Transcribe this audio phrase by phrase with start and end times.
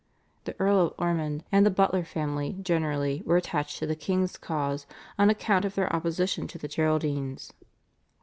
[0.45, 4.87] The Earl of Ormond and the Butler family generally were attached to the king's cause
[5.19, 7.53] on account of their opposition to the Geraldines.